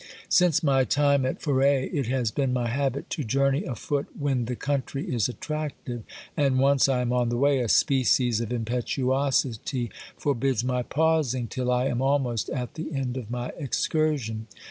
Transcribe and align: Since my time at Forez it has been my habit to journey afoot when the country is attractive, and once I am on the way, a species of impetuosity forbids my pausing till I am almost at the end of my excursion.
Since 0.29 0.63
my 0.63 0.83
time 0.83 1.27
at 1.27 1.39
Forez 1.43 1.87
it 1.93 2.07
has 2.07 2.31
been 2.31 2.51
my 2.51 2.69
habit 2.69 3.07
to 3.11 3.23
journey 3.23 3.65
afoot 3.65 4.07
when 4.17 4.45
the 4.45 4.55
country 4.55 5.05
is 5.05 5.29
attractive, 5.29 6.01
and 6.35 6.57
once 6.57 6.89
I 6.89 7.01
am 7.01 7.13
on 7.13 7.29
the 7.29 7.37
way, 7.37 7.59
a 7.59 7.69
species 7.69 8.41
of 8.41 8.51
impetuosity 8.51 9.91
forbids 10.17 10.63
my 10.63 10.81
pausing 10.81 11.45
till 11.47 11.71
I 11.71 11.85
am 11.85 12.01
almost 12.01 12.49
at 12.49 12.73
the 12.73 12.91
end 12.91 13.15
of 13.15 13.29
my 13.29 13.49
excursion. 13.59 14.47